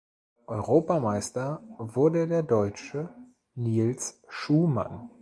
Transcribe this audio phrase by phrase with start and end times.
[0.47, 3.09] Europameister wurde der Deutsche
[3.53, 5.09] Nils Schumann.